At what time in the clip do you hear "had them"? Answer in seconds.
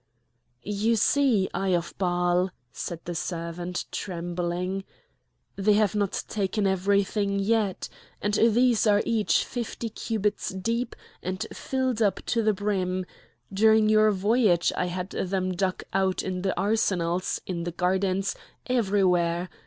14.87-15.51